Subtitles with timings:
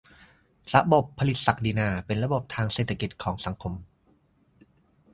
[0.75, 3.73] ระบบผลิตศักดินาเป็นระบบทางเศรษฐกิจของสังคม